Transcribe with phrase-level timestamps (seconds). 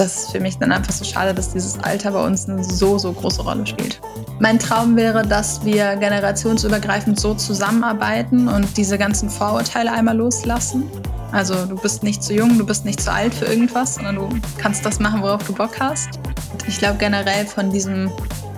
[0.00, 2.96] das ist für mich dann einfach so schade, dass dieses Alter bei uns eine so,
[2.96, 4.00] so große Rolle spielt.
[4.38, 10.84] Mein Traum wäre, dass wir generationsübergreifend so zusammenarbeiten und diese ganzen Vorurteile einmal loslassen.
[11.32, 14.28] Also du bist nicht zu jung, du bist nicht zu alt für irgendwas, sondern du
[14.56, 16.18] kannst das machen, worauf du Bock hast.
[16.66, 18.10] Ich glaube generell von diesem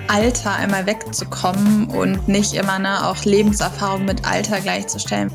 [0.07, 5.33] Alter einmal wegzukommen und nicht immer ne, auch Lebenserfahrung mit Alter gleichzustellen.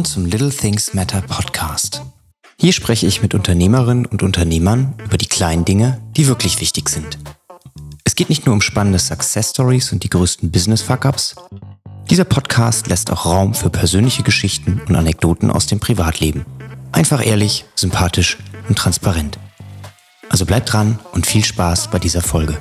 [0.00, 2.00] Willkommen zum Little Things Matter Podcast.
[2.58, 7.18] Hier spreche ich mit Unternehmerinnen und Unternehmern über die kleinen Dinge, die wirklich wichtig sind.
[8.04, 11.34] Es geht nicht nur um spannende Success Stories und die größten Business Fuck-ups.
[12.08, 16.46] Dieser Podcast lässt auch Raum für persönliche Geschichten und Anekdoten aus dem Privatleben.
[16.92, 18.38] Einfach ehrlich, sympathisch
[18.70, 19.38] und transparent.
[20.30, 22.56] Also bleibt dran und viel Spaß bei dieser Folge.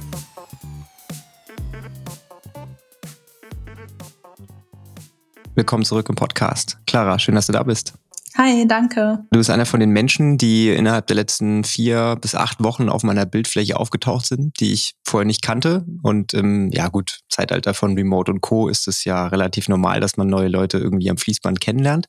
[5.60, 6.78] Willkommen zurück im Podcast.
[6.88, 7.92] Clara, schön, dass du da bist.
[8.38, 9.26] Hi, danke.
[9.30, 13.04] Du bist einer von den Menschen, die innerhalb der letzten vier bis acht Wochen auf
[13.04, 15.86] meiner Bildfläche aufgetaucht sind, die ich vorher nicht kannte.
[16.02, 18.70] Und ähm, ja gut, Zeitalter von Remote und Co.
[18.70, 22.06] ist es ja relativ normal, dass man neue Leute irgendwie am Fließband kennenlernt.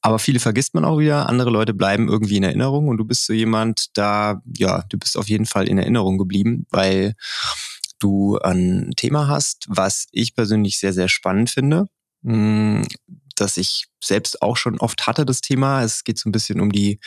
[0.00, 3.24] Aber viele vergisst man auch wieder, andere Leute bleiben irgendwie in Erinnerung und du bist
[3.24, 7.14] so jemand, da, ja, du bist auf jeden Fall in Erinnerung geblieben, weil
[8.00, 11.86] du ein Thema hast, was ich persönlich sehr, sehr spannend finde
[12.24, 12.86] hm,
[13.36, 15.82] dass ich selbst auch schon oft hatte, das Thema.
[15.82, 17.00] Es geht so ein bisschen um die,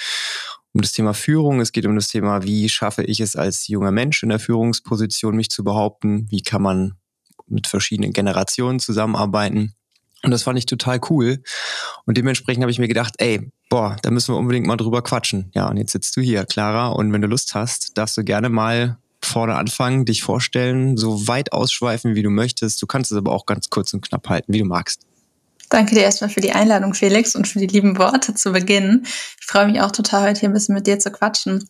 [0.73, 1.59] um das Thema Führung.
[1.59, 5.35] Es geht um das Thema, wie schaffe ich es als junger Mensch in der Führungsposition,
[5.35, 6.27] mich zu behaupten?
[6.29, 6.93] Wie kann man
[7.47, 9.73] mit verschiedenen Generationen zusammenarbeiten?
[10.23, 11.41] Und das fand ich total cool.
[12.05, 15.51] Und dementsprechend habe ich mir gedacht, ey, boah, da müssen wir unbedingt mal drüber quatschen.
[15.53, 16.87] Ja, und jetzt sitzt du hier, Clara.
[16.89, 21.51] Und wenn du Lust hast, darfst du gerne mal vorne anfangen, dich vorstellen, so weit
[21.53, 22.81] ausschweifen, wie du möchtest.
[22.81, 25.05] Du kannst es aber auch ganz kurz und knapp halten, wie du magst.
[25.69, 29.01] Danke dir erstmal für die Einladung, Felix, und für die lieben Worte zu Beginn.
[29.05, 31.67] Ich freue mich auch total, heute hier ein bisschen mit dir zu quatschen.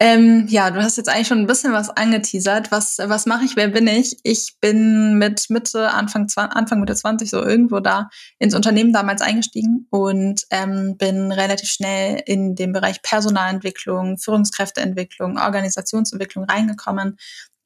[0.00, 2.72] Ähm, ja, du hast jetzt eigentlich schon ein bisschen was angeteasert.
[2.72, 3.54] Was, was mache ich?
[3.54, 4.18] Wer bin ich?
[4.24, 8.10] Ich bin mit Mitte, Anfang, Anfang Mitte 20, so irgendwo da
[8.40, 16.44] ins Unternehmen damals eingestiegen und ähm, bin relativ schnell in den Bereich Personalentwicklung, Führungskräfteentwicklung, Organisationsentwicklung
[16.44, 17.16] reingekommen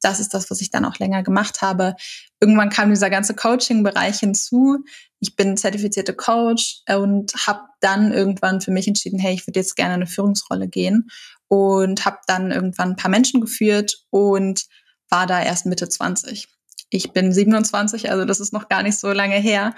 [0.01, 1.95] das ist das, was ich dann auch länger gemacht habe.
[2.39, 4.83] Irgendwann kam dieser ganze Coaching-Bereich hinzu.
[5.19, 9.75] Ich bin zertifizierte Coach und habe dann irgendwann für mich entschieden, hey, ich würde jetzt
[9.75, 11.09] gerne eine Führungsrolle gehen
[11.47, 14.65] und habe dann irgendwann ein paar Menschen geführt und
[15.09, 16.47] war da erst Mitte 20.
[16.89, 19.73] Ich bin 27, also das ist noch gar nicht so lange her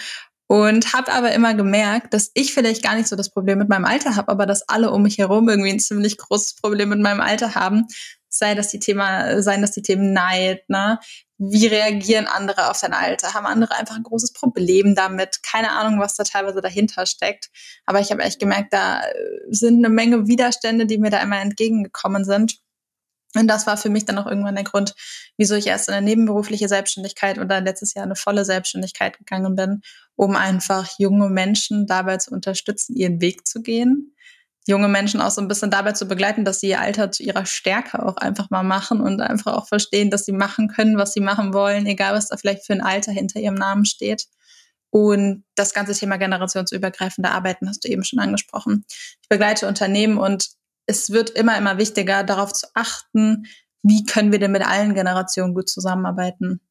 [0.47, 3.85] und habe aber immer gemerkt, dass ich vielleicht gar nicht so das Problem mit meinem
[3.85, 7.21] Alter habe, aber dass alle um mich herum irgendwie ein ziemlich großes Problem mit meinem
[7.21, 7.85] Alter haben
[8.29, 11.00] sei das die Thema, seien das die Themen Neid, ne?
[11.38, 13.34] Wie reagieren andere auf dein Alter?
[13.34, 15.41] Haben andere einfach ein großes Problem damit?
[15.41, 17.50] Keine Ahnung, was da teilweise dahinter steckt.
[17.85, 19.01] Aber ich habe echt gemerkt, da
[19.50, 22.59] sind eine Menge Widerstände, die mir da immer entgegengekommen sind.
[23.35, 24.95] Und das war für mich dann auch irgendwann der Grund,
[25.38, 29.56] wieso ich erst in eine nebenberufliche Selbstständigkeit und dann letztes Jahr eine volle Selbstständigkeit gegangen
[29.56, 29.81] bin,
[30.16, 34.16] um einfach junge Menschen dabei zu unterstützen, ihren Weg zu gehen
[34.68, 37.46] junge Menschen auch so ein bisschen dabei zu begleiten, dass sie ihr Alter zu ihrer
[37.46, 41.22] Stärke auch einfach mal machen und einfach auch verstehen, dass sie machen können, was sie
[41.22, 44.25] machen wollen, egal was da vielleicht für ein Alter hinter ihrem Namen steht.
[44.92, 48.86] Und das ganze Thema generationsübergreifende Arbeiten hast du eben schon angesprochen.
[49.22, 50.50] Ich begleite Unternehmen und
[50.88, 53.46] es wird immer, immer wichtiger, darauf zu achten,
[53.84, 56.62] wie können wir denn mit allen Generationen gut zusammenarbeiten.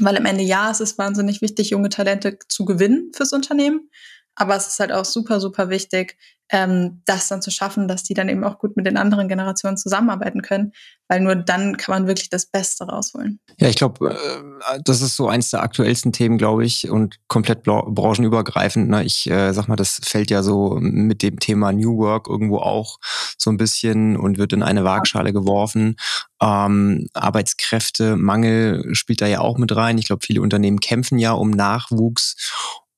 [0.00, 3.90] Weil am Ende ja, es ist wahnsinnig wichtig, junge Talente zu gewinnen fürs Unternehmen.
[4.34, 6.16] Aber es ist halt auch super, super wichtig,
[6.52, 9.78] ähm, das dann zu schaffen, dass die dann eben auch gut mit den anderen Generationen
[9.78, 10.72] zusammenarbeiten können,
[11.08, 13.40] weil nur dann kann man wirklich das Beste rausholen.
[13.58, 17.62] Ja, ich glaube, äh, das ist so eins der aktuellsten Themen, glaube ich, und komplett
[17.62, 18.90] branchenübergreifend.
[18.90, 19.02] Ne?
[19.02, 22.98] Ich äh, sag mal, das fällt ja so mit dem Thema New Work irgendwo auch
[23.38, 25.96] so ein bisschen und wird in eine Waagschale geworfen.
[26.42, 29.96] Ähm, Arbeitskräftemangel spielt da ja auch mit rein.
[29.96, 32.36] Ich glaube, viele Unternehmen kämpfen ja um Nachwuchs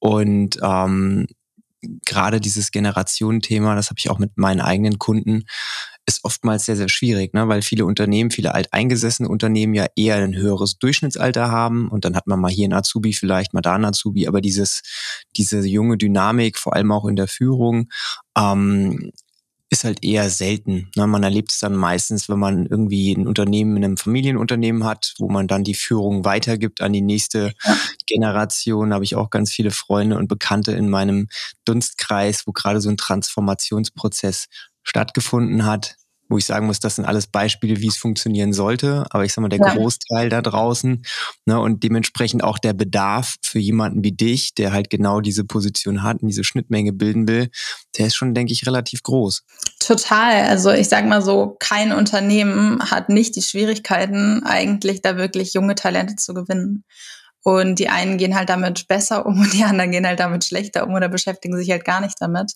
[0.01, 1.29] und ähm,
[2.05, 5.45] gerade dieses Generationenthema, das habe ich auch mit meinen eigenen Kunden,
[6.07, 7.49] ist oftmals sehr, sehr schwierig, ne?
[7.49, 12.27] weil viele Unternehmen, viele alteingesessene Unternehmen ja eher ein höheres Durchschnittsalter haben und dann hat
[12.27, 14.83] man mal hier einen Azubi, vielleicht mal da einen Azubi, aber dieses,
[15.37, 17.89] diese junge Dynamik, vor allem auch in der Führung,
[18.37, 19.13] ähm,
[19.75, 20.91] ist halt eher selten.
[20.97, 21.07] Ne?
[21.07, 25.29] Man erlebt es dann meistens, wenn man irgendwie ein Unternehmen in einem Familienunternehmen hat, wo
[25.29, 27.53] man dann die Führung weitergibt an die nächste.
[28.07, 28.91] Generation.
[28.91, 31.29] Da habe ich auch ganz viele Freunde und Bekannte in meinem
[31.65, 34.47] Dunstkreis, wo gerade so ein Transformationsprozess
[34.83, 35.97] stattgefunden hat.
[36.29, 39.05] Wo ich sagen muss, das sind alles Beispiele, wie es funktionieren sollte.
[39.11, 39.75] Aber ich sag mal, der ja.
[39.75, 41.05] Großteil da draußen
[41.45, 46.03] ne, und dementsprechend auch der Bedarf für jemanden wie dich, der halt genau diese Position
[46.03, 47.51] hat und diese Schnittmenge bilden will,
[47.99, 49.45] der ist schon, denke ich, relativ groß.
[49.81, 50.45] Total.
[50.45, 55.75] Also ich sage mal so, kein Unternehmen hat nicht die Schwierigkeiten, eigentlich da wirklich junge
[55.75, 56.85] Talente zu gewinnen.
[57.45, 60.87] Und die einen gehen halt damit besser um und die anderen gehen halt damit schlechter
[60.87, 62.53] um oder beschäftigen sich halt gar nicht damit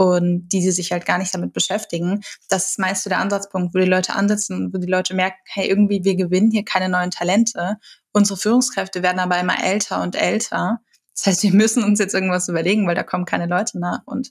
[0.00, 2.22] und die, die sich halt gar nicht damit beschäftigen.
[2.48, 5.68] Das ist meist so der Ansatzpunkt, wo die Leute ansitzen, wo die Leute merken, hey,
[5.68, 7.76] irgendwie, wir gewinnen hier keine neuen Talente.
[8.10, 10.80] Unsere Führungskräfte werden aber immer älter und älter.
[11.14, 14.00] Das heißt, wir müssen uns jetzt irgendwas überlegen, weil da kommen keine Leute nach.
[14.06, 14.30] Und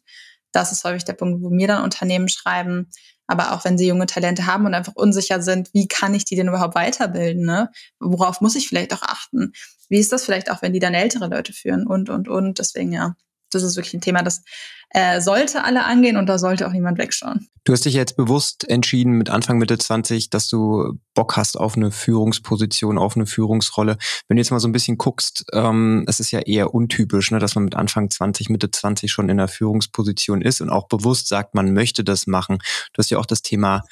[0.54, 2.90] das ist häufig der Punkt, wo mir dann Unternehmen schreiben,
[3.28, 6.36] aber auch wenn sie junge Talente haben und einfach unsicher sind, wie kann ich die
[6.36, 7.46] denn überhaupt weiterbilden?
[7.46, 7.70] Ne?
[8.00, 9.52] Worauf muss ich vielleicht auch achten?
[9.88, 12.58] Wie ist das vielleicht auch, wenn die dann ältere Leute führen und, und, und.
[12.58, 13.14] Deswegen ja,
[13.50, 14.44] das ist wirklich ein Thema, das
[14.92, 17.48] äh, sollte alle angehen und da sollte auch niemand wegschauen.
[17.64, 21.76] Du hast dich jetzt bewusst entschieden mit Anfang Mitte 20, dass du Bock hast auf
[21.76, 23.98] eine Führungsposition, auf eine Führungsrolle.
[24.28, 27.38] Wenn du jetzt mal so ein bisschen guckst, ähm, es ist ja eher untypisch, ne,
[27.38, 31.28] dass man mit Anfang 20, Mitte 20 schon in einer Führungsposition ist und auch bewusst
[31.28, 32.58] sagt, man möchte das machen.
[32.94, 33.84] Du hast ja auch das Thema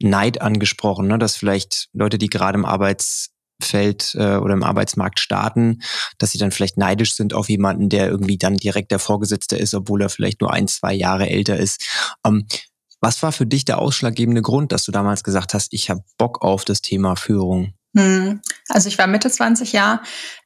[0.00, 3.32] Neid angesprochen, ne, dass vielleicht Leute, die gerade im Arbeits
[3.64, 5.82] Feld äh, oder im Arbeitsmarkt starten,
[6.18, 9.74] dass sie dann vielleicht neidisch sind auf jemanden, der irgendwie dann direkt der Vorgesetzte ist,
[9.74, 11.84] obwohl er vielleicht nur ein, zwei Jahre älter ist.
[12.26, 12.46] Ähm,
[13.00, 16.42] was war für dich der ausschlaggebende Grund, dass du damals gesagt hast, ich habe Bock
[16.42, 17.74] auf das Thema Führung?
[17.96, 18.40] Hm.
[18.68, 20.00] Also ich war Mitte 20 Jahre.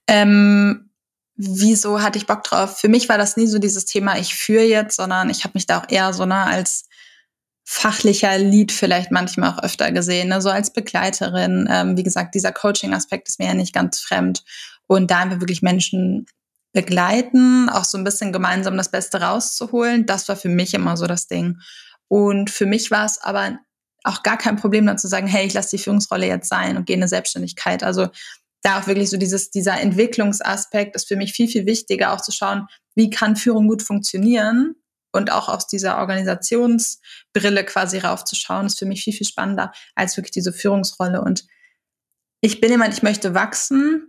[0.09, 0.91] Ähm,
[1.37, 2.79] wieso hatte ich Bock drauf?
[2.79, 5.67] Für mich war das nie so dieses Thema, ich führe jetzt, sondern ich habe mich
[5.67, 6.87] da auch eher so ne, als
[7.69, 10.41] fachlicher Lead vielleicht manchmal auch öfter gesehen, ne?
[10.41, 11.69] so als Begleiterin.
[11.69, 14.45] Ähm, wie gesagt, dieser Coaching-Aspekt ist mir ja nicht ganz fremd.
[14.87, 16.27] Und da einfach wirklich Menschen
[16.73, 21.09] begleiten, auch so ein bisschen gemeinsam das Beste rauszuholen, das war für mich immer so
[21.09, 21.59] das Ding.
[22.07, 23.59] Und für mich war es aber
[24.05, 26.87] auch gar kein Problem, dann zu sagen, hey, ich lasse die Führungsrolle jetzt sein und
[26.87, 27.83] gehe in eine Selbstständigkeit.
[27.83, 28.07] Also
[28.63, 32.31] da auch wirklich so dieses, dieser Entwicklungsaspekt ist für mich viel, viel wichtiger, auch zu
[32.31, 34.77] schauen, wie kann Führung gut funktionieren
[35.13, 40.33] und auch aus dieser Organisationsbrille quasi raufzuschauen, ist für mich viel, viel spannender als wirklich
[40.33, 41.23] diese Führungsrolle.
[41.23, 41.45] Und
[42.41, 44.07] ich bin jemand, ich möchte wachsen.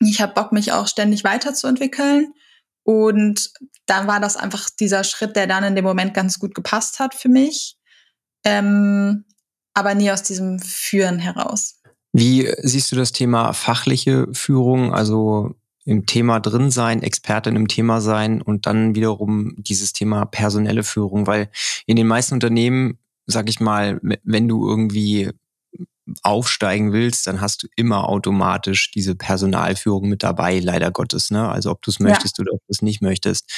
[0.00, 2.32] Ich habe Bock, mich auch ständig weiterzuentwickeln.
[2.82, 3.52] Und
[3.86, 7.14] dann war das einfach dieser Schritt, der dann in dem Moment ganz gut gepasst hat
[7.14, 7.76] für mich.
[8.44, 9.24] Ähm,
[9.74, 11.80] aber nie aus diesem Führen heraus.
[12.12, 14.92] Wie siehst du das Thema fachliche Führung?
[14.92, 15.54] Also
[15.84, 21.26] im Thema drin sein, Expertin im Thema sein und dann wiederum dieses Thema personelle Führung,
[21.26, 21.50] weil
[21.86, 25.30] in den meisten Unternehmen, sag ich mal, wenn du irgendwie
[26.22, 31.30] aufsteigen willst, dann hast du immer automatisch diese Personalführung mit dabei, leider Gottes.
[31.30, 31.48] Ne?
[31.48, 32.42] Also ob du es möchtest ja.
[32.42, 33.50] oder ob du es nicht möchtest.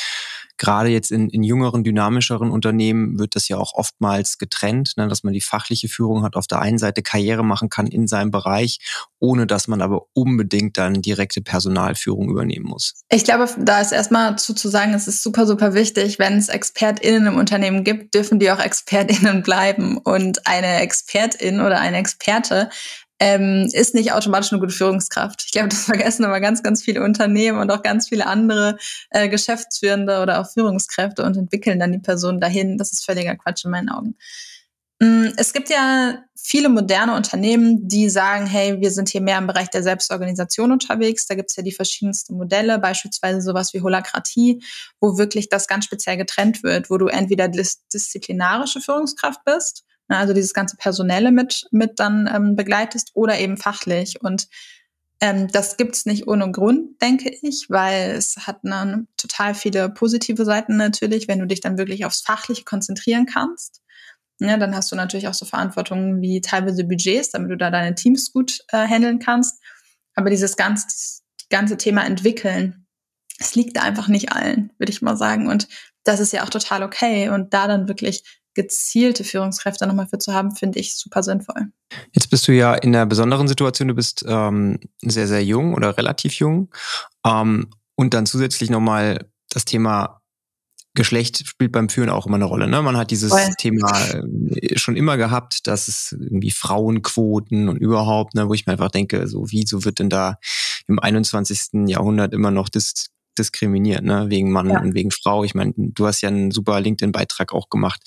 [0.63, 5.09] Gerade jetzt in, in jüngeren, dynamischeren Unternehmen wird das ja auch oftmals getrennt, ne?
[5.09, 8.31] dass man die fachliche Führung hat, auf der einen Seite Karriere machen kann in seinem
[8.31, 8.79] Bereich,
[9.19, 12.95] ohne dass man aber unbedingt dann direkte Personalführung übernehmen muss.
[13.11, 16.49] Ich glaube, da ist erstmal zu, zu sagen, es ist super, super wichtig, wenn es
[16.49, 19.99] ExpertInnen im Unternehmen gibt, dürfen die auch ExpertInnen bleiben.
[19.99, 22.71] Und eine Expertin oder ein Experte
[23.23, 25.45] ähm, ist nicht automatisch eine gute Führungskraft.
[25.47, 28.77] Ich glaube, das vergessen aber ganz, ganz viele Unternehmen und auch ganz viele andere
[29.11, 32.79] äh, Geschäftsführende oder auch Führungskräfte und entwickeln dann die Person dahin.
[32.79, 34.17] Das ist völliger Quatsch in meinen Augen.
[34.99, 39.47] Mm, es gibt ja viele moderne Unternehmen, die sagen, hey, wir sind hier mehr im
[39.47, 41.29] Bereich der Selbstorganisation unterwegs.
[41.29, 44.65] Da gibt es ja die verschiedensten Modelle, beispielsweise sowas wie Holakratie,
[45.01, 49.85] wo wirklich das ganz speziell getrennt wird, wo du entweder dis disziplinarische Führungskraft bist
[50.19, 54.21] also dieses ganze Personelle mit, mit dann ähm, begleitest oder eben fachlich.
[54.21, 54.49] Und
[55.21, 60.45] ähm, das gibt's nicht ohne Grund, denke ich, weil es hat dann total viele positive
[60.45, 63.83] Seiten natürlich, wenn du dich dann wirklich aufs Fachliche konzentrieren kannst.
[64.41, 67.95] Ja, dann hast du natürlich auch so Verantwortungen wie teilweise Budgets, damit du da deine
[67.95, 69.63] Teams gut äh, handeln kannst.
[70.15, 70.87] Aber dieses ganze,
[71.49, 72.87] ganze Thema entwickeln,
[73.39, 75.49] es liegt einfach nicht allen, würde ich mal sagen.
[75.49, 75.69] Und
[76.03, 77.29] das ist ja auch total okay.
[77.29, 81.73] Und da dann wirklich gezielte Führungskräfte nochmal für zu haben, finde ich super sinnvoll.
[82.13, 85.97] Jetzt bist du ja in einer besonderen Situation, du bist ähm, sehr, sehr jung oder
[85.97, 86.71] relativ jung.
[87.27, 90.23] Ähm, und dann zusätzlich nochmal das Thema
[90.95, 92.69] Geschlecht spielt beim Führen auch immer eine Rolle.
[92.69, 92.83] Ne?
[92.83, 93.55] Man hat dieses Voll.
[93.57, 98.73] Thema äh, schon immer gehabt, dass es irgendwie Frauenquoten und überhaupt, ne, wo ich mir
[98.73, 100.37] einfach denke, so wieso wird denn da
[100.89, 101.89] im 21.
[101.89, 103.07] Jahrhundert immer noch das
[103.39, 104.27] diskriminiert, ne?
[104.29, 104.81] wegen Mann ja.
[104.81, 105.45] und wegen Frau.
[105.45, 108.01] Ich meine, du hast ja einen super LinkedIn-Beitrag auch gemacht,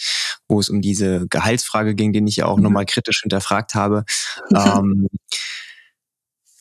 [0.47, 2.63] wo es um diese Gehaltsfrage ging, den ich ja auch mhm.
[2.63, 4.05] nochmal kritisch hinterfragt habe.
[4.55, 5.07] ähm,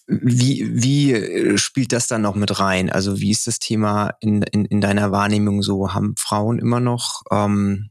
[0.07, 2.91] wie, wie äh, spielt das dann noch mit rein?
[2.91, 5.95] Also wie ist das Thema in, in, in deiner Wahrnehmung so?
[5.95, 7.91] Haben Frauen immer noch ähm,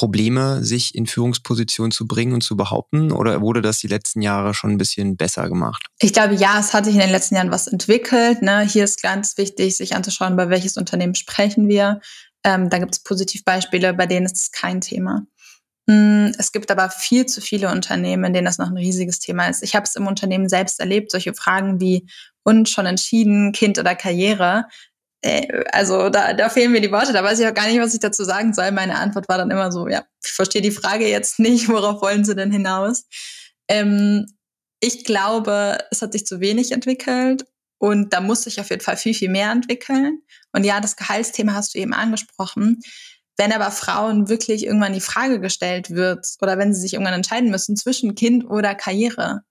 [0.00, 3.12] Probleme, sich in Führungspositionen zu bringen und zu behaupten?
[3.12, 5.84] Oder wurde das die letzten Jahre schon ein bisschen besser gemacht?
[5.98, 8.40] Ich glaube, ja, es hat sich in den letzten Jahren was entwickelt.
[8.40, 8.62] Ne?
[8.62, 12.00] Hier ist ganz wichtig, sich anzuschauen, bei welches Unternehmen sprechen wir.
[12.44, 15.26] Ähm, da gibt es Positivbeispiele, bei denen ist es kein Thema.
[15.86, 19.48] Mm, es gibt aber viel zu viele Unternehmen, in denen das noch ein riesiges Thema
[19.48, 19.62] ist.
[19.62, 22.06] Ich habe es im Unternehmen selbst erlebt, solche Fragen wie
[22.42, 24.64] und schon entschieden, Kind oder Karriere.
[25.22, 27.94] Äh, also da, da fehlen mir die Worte, da weiß ich auch gar nicht, was
[27.94, 28.70] ich dazu sagen soll.
[28.72, 32.24] Meine Antwort war dann immer so, ja, ich verstehe die Frage jetzt nicht, worauf wollen
[32.24, 33.04] Sie denn hinaus?
[33.68, 34.26] Ähm,
[34.80, 37.44] ich glaube, es hat sich zu wenig entwickelt
[37.78, 40.22] und da muss sich auf jeden Fall viel, viel mehr entwickeln.
[40.52, 42.80] Und ja, das Gehaltsthema hast du eben angesprochen.
[43.36, 47.50] Wenn aber Frauen wirklich irgendwann die Frage gestellt wird oder wenn sie sich irgendwann entscheiden
[47.50, 49.42] müssen zwischen Kind oder Karriere,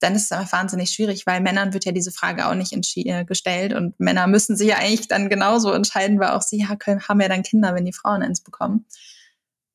[0.00, 3.24] dann ist es einfach wahnsinnig schwierig, weil Männern wird ja diese Frage auch nicht äh,
[3.24, 7.06] gestellt und Männer müssen sich ja eigentlich dann genauso entscheiden, weil auch sie ja können,
[7.08, 8.86] haben ja dann Kinder, wenn die Frauen eins bekommen.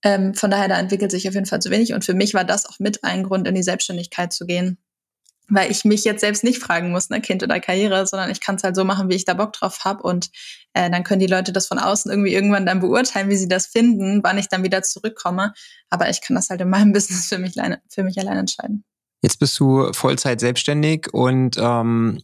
[0.04, 2.44] Ähm, von daher, da entwickelt sich auf jeden Fall zu wenig und für mich war
[2.44, 4.78] das auch mit ein Grund, in die Selbstständigkeit zu gehen,
[5.50, 8.56] weil ich mich jetzt selbst nicht fragen muss, ne, Kind oder Karriere, sondern ich kann
[8.56, 10.30] es halt so machen, wie ich da Bock drauf habe und
[10.74, 13.68] äh, dann können die Leute das von außen irgendwie irgendwann dann beurteilen, wie sie das
[13.68, 15.54] finden, wann ich dann wieder zurückkomme,
[15.90, 17.56] aber ich kann das halt in meinem Business für mich,
[17.90, 18.84] für mich allein entscheiden.
[19.24, 22.22] Jetzt bist du Vollzeit selbstständig und ähm,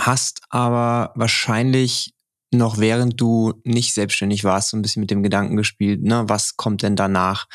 [0.00, 2.14] hast aber wahrscheinlich
[2.50, 6.56] noch während du nicht selbstständig warst, so ein bisschen mit dem Gedanken gespielt, ne, was
[6.56, 7.46] kommt denn danach?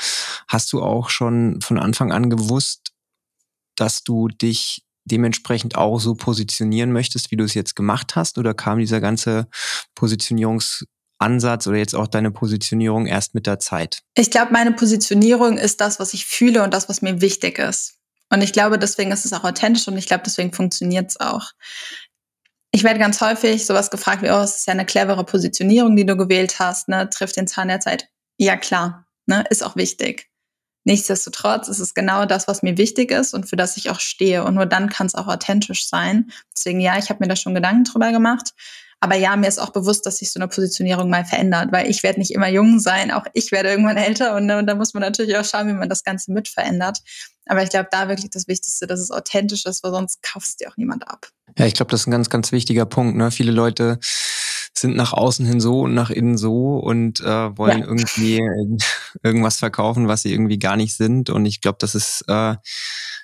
[0.48, 2.92] Hast du auch schon von Anfang an gewusst,
[3.76, 8.38] dass du dich dementsprechend auch so positionieren möchtest, wie du es jetzt gemacht hast?
[8.38, 9.48] Oder kam dieser ganze
[9.96, 14.04] Positionierungsansatz oder jetzt auch deine Positionierung erst mit der Zeit?
[14.16, 17.96] Ich glaube, meine Positionierung ist das, was ich fühle und das, was mir wichtig ist.
[18.34, 21.52] Und ich glaube, deswegen ist es auch authentisch und ich glaube, deswegen funktioniert es auch.
[22.72, 26.06] Ich werde ganz häufig sowas gefragt wie, oh, es ist ja eine clevere Positionierung, die
[26.08, 27.08] du gewählt hast, ne?
[27.12, 28.10] trifft den Zahn der Zeit.
[28.40, 29.44] Ja, klar, ne?
[29.52, 30.32] ist auch wichtig.
[30.84, 34.44] Nichtsdestotrotz ist es genau das, was mir wichtig ist und für das ich auch stehe.
[34.44, 36.32] Und nur dann kann es auch authentisch sein.
[36.58, 38.54] Deswegen ja, ich habe mir da schon Gedanken drüber gemacht.
[39.04, 42.04] Aber ja, mir ist auch bewusst, dass sich so eine Positionierung mal verändert, weil ich
[42.04, 45.02] werde nicht immer jung sein, auch ich werde irgendwann älter und, und da muss man
[45.02, 47.00] natürlich auch schauen, wie man das Ganze mit verändert.
[47.46, 50.70] Aber ich glaube, da wirklich das Wichtigste, dass es authentisch ist, weil sonst kaufst dir
[50.70, 51.28] auch niemand ab.
[51.58, 53.18] Ja, ich glaube, das ist ein ganz, ganz wichtiger Punkt.
[53.18, 53.30] Ne?
[53.30, 54.00] Viele Leute
[54.74, 57.86] sind nach außen hin so und nach innen so und äh, wollen ja.
[57.86, 58.38] irgendwie
[59.22, 61.30] irgendwas verkaufen, was sie irgendwie gar nicht sind.
[61.30, 62.56] Und ich glaube, das ist äh,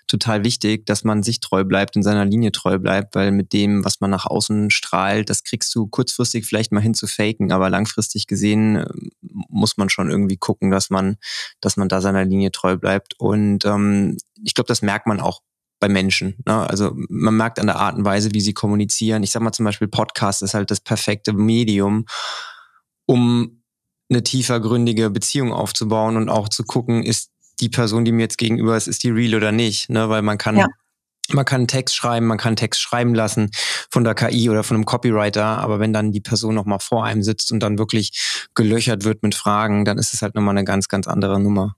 [0.10, 3.86] total wichtig, dass man sich treu bleibt und seiner Linie treu bleibt, weil mit dem,
[3.86, 7.70] was man nach außen strahlt, das kriegst du kurzfristig vielleicht mal hin zu faken, aber
[7.70, 8.88] langfristig gesehen äh,
[9.22, 11.18] muss man schon irgendwie gucken, dass man,
[11.62, 13.14] dass man da seiner Linie treu bleibt.
[13.20, 15.42] Und ähm, ich glaube, das merkt man auch
[15.80, 16.36] bei Menschen.
[16.46, 16.70] Ne?
[16.70, 19.24] Also man merkt an der Art und Weise, wie sie kommunizieren.
[19.24, 22.06] Ich sag mal zum Beispiel Podcast ist halt das perfekte Medium,
[23.06, 23.64] um
[24.10, 28.76] eine tiefergründige Beziehung aufzubauen und auch zu gucken, ist die Person, die mir jetzt gegenüber
[28.76, 29.90] ist, ist die real oder nicht?
[29.90, 30.10] Ne?
[30.10, 30.68] Weil man kann ja.
[31.32, 33.52] Man kann Text schreiben, man kann Text schreiben lassen
[33.92, 37.22] von der KI oder von einem Copywriter, aber wenn dann die Person nochmal vor einem
[37.22, 40.88] sitzt und dann wirklich gelöchert wird mit Fragen, dann ist es halt nochmal eine ganz,
[40.88, 41.76] ganz andere Nummer.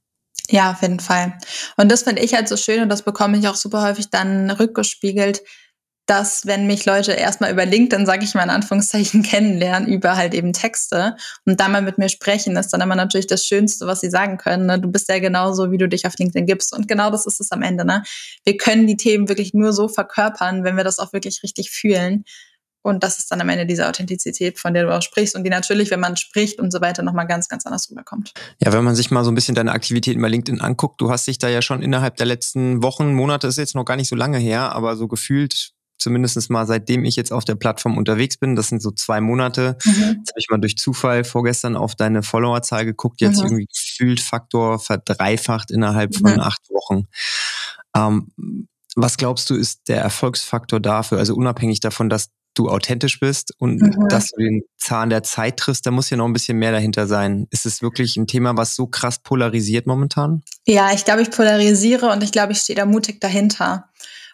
[0.49, 1.37] Ja, auf jeden Fall.
[1.77, 4.49] Und das finde ich halt so schön und das bekomme ich auch super häufig dann
[4.49, 5.41] rückgespiegelt,
[6.11, 10.33] dass wenn mich Leute erstmal über LinkedIn, sage ich mal in Anführungszeichen, kennenlernen, über halt
[10.33, 11.15] eben Texte
[11.45, 14.37] und dann mal mit mir sprechen, ist dann immer natürlich das Schönste, was sie sagen
[14.37, 14.65] können.
[14.65, 14.77] Ne?
[14.77, 16.73] Du bist ja genauso, wie du dich auf LinkedIn gibst.
[16.73, 17.85] Und genau das ist es am Ende.
[17.85, 18.03] Ne?
[18.43, 22.25] Wir können die Themen wirklich nur so verkörpern, wenn wir das auch wirklich richtig fühlen.
[22.81, 25.49] Und das ist dann am Ende diese Authentizität, von der du auch sprichst und die
[25.49, 28.33] natürlich, wenn man spricht und so weiter, nochmal ganz, ganz anders rüberkommt.
[28.59, 31.25] Ja, wenn man sich mal so ein bisschen deine Aktivitäten bei LinkedIn anguckt, du hast
[31.27, 34.17] dich da ja schon innerhalb der letzten Wochen, Monate, ist jetzt noch gar nicht so
[34.17, 38.55] lange her, aber so gefühlt zumindest mal seitdem ich jetzt auf der Plattform unterwegs bin,
[38.55, 39.77] das sind so zwei Monate.
[39.85, 39.91] Mhm.
[39.91, 43.45] Jetzt habe ich mal durch Zufall vorgestern auf deine Followerzahl geguckt, jetzt mhm.
[43.45, 46.39] irgendwie gefühlt Faktor verdreifacht innerhalb von mhm.
[46.39, 47.03] acht Wochen.
[47.95, 51.19] Ähm, was glaubst du, ist der Erfolgsfaktor dafür?
[51.19, 54.07] Also unabhängig davon, dass du authentisch bist und mhm.
[54.09, 57.07] dass du den Zahn der Zeit triffst, da muss ja noch ein bisschen mehr dahinter
[57.07, 57.47] sein.
[57.49, 60.43] Ist es wirklich ein Thema, was so krass polarisiert momentan?
[60.65, 63.89] Ja, ich glaube, ich polarisiere und ich glaube, ich stehe da mutig dahinter.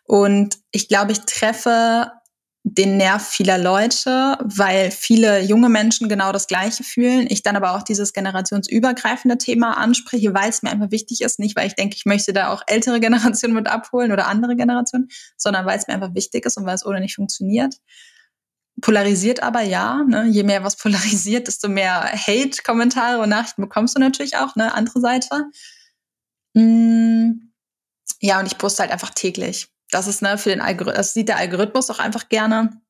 [0.07, 2.11] Und ich glaube, ich treffe
[2.63, 7.27] den Nerv vieler Leute, weil viele junge Menschen genau das Gleiche fühlen.
[7.29, 11.39] Ich dann aber auch dieses generationsübergreifende Thema anspreche, weil es mir einfach wichtig ist.
[11.39, 15.09] Nicht, weil ich denke, ich möchte da auch ältere Generationen mit abholen oder andere Generationen,
[15.37, 17.75] sondern weil es mir einfach wichtig ist und weil es ohne nicht funktioniert.
[18.81, 20.03] Polarisiert aber ja.
[20.03, 20.25] Ne?
[20.27, 24.55] Je mehr was polarisiert, desto mehr Hate-Kommentare und Nachrichten bekommst du natürlich auch.
[24.55, 24.73] Ne?
[24.73, 25.45] Andere Seite.
[26.53, 27.51] Mm,
[28.19, 29.69] ja, und ich poste halt einfach täglich.
[29.91, 32.81] Das ist ne, für den Algorithmus, das sieht der Algorithmus auch einfach gerne.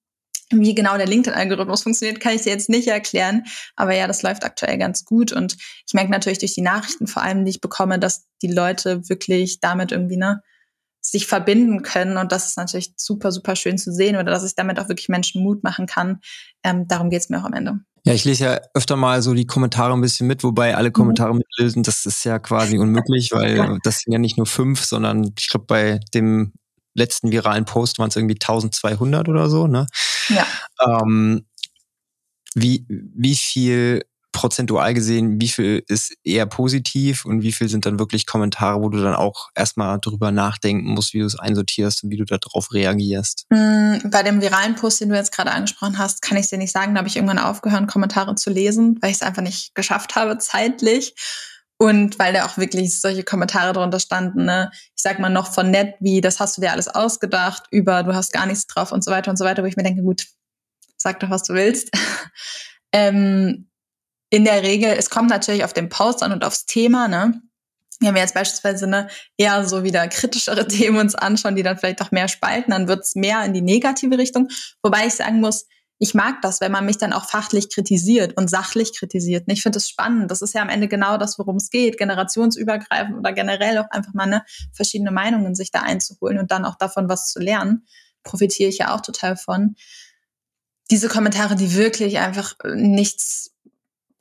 [0.50, 3.44] Wie genau der LinkedIn-Algorithmus funktioniert, kann ich dir jetzt nicht erklären.
[3.76, 5.34] Aber ja, das läuft aktuell ganz gut.
[5.34, 9.10] Und ich merke natürlich durch die Nachrichten vor allem, die ich bekomme, dass die Leute
[9.10, 10.42] wirklich damit irgendwie, ne,
[11.12, 12.18] sich verbinden können.
[12.18, 15.10] Und das ist natürlich super, super schön zu sehen oder dass ich damit auch wirklich
[15.10, 16.20] Menschen Mut machen kann.
[16.64, 17.80] Ähm, darum geht's mir auch am Ende.
[18.04, 20.94] Ja, ich lese ja öfter mal so die Kommentare ein bisschen mit, wobei alle mhm.
[20.94, 25.34] Kommentare mitlesen, das ist ja quasi unmöglich, weil das sind ja nicht nur fünf, sondern
[25.38, 26.54] ich glaube, bei dem
[26.98, 29.68] letzten viralen Post waren es irgendwie 1200 oder so.
[29.68, 29.88] Ne?
[30.30, 30.46] Ja.
[30.86, 31.46] Ähm,
[32.56, 34.04] wie, wie viel
[34.38, 38.90] prozentual gesehen, wie viel ist eher positiv und wie viel sind dann wirklich Kommentare, wo
[38.90, 42.72] du dann auch erstmal drüber nachdenken musst, wie du es einsortierst und wie du darauf
[42.72, 43.46] reagierst?
[43.50, 46.60] Mm, bei dem viralen Post, den du jetzt gerade angesprochen hast, kann ich es dir
[46.60, 46.94] nicht sagen.
[46.94, 50.38] Da habe ich irgendwann aufgehört, Kommentare zu lesen, weil ich es einfach nicht geschafft habe,
[50.38, 51.16] zeitlich.
[51.80, 54.72] Und weil da auch wirklich solche Kommentare drunter standen, ne?
[54.74, 58.16] ich sag mal noch von nett wie, das hast du dir alles ausgedacht, über du
[58.16, 60.26] hast gar nichts drauf und so weiter und so weiter, wo ich mir denke, gut,
[60.98, 61.92] sag doch, was du willst.
[62.92, 63.70] ähm,
[64.30, 67.42] in der Regel, es kommt natürlich auf den Post an und aufs Thema, ne?
[68.00, 69.08] Wenn wir jetzt beispielsweise ne,
[69.38, 73.16] eher so wieder kritischere Themen uns anschauen, die dann vielleicht auch mehr spalten, dann wird's
[73.16, 74.50] mehr in die negative Richtung.
[74.84, 75.66] Wobei ich sagen muss,
[76.00, 79.46] ich mag das, wenn man mich dann auch fachlich kritisiert und sachlich kritisiert.
[79.48, 80.30] Ich finde das spannend.
[80.30, 84.14] Das ist ja am Ende genau das, worum es geht, generationsübergreifend oder generell auch einfach
[84.14, 87.88] mal ne, verschiedene Meinungen sich da einzuholen und dann auch davon was zu lernen.
[88.24, 89.76] Profitiere ich ja auch total von.
[90.92, 93.52] Diese Kommentare, die wirklich einfach nichts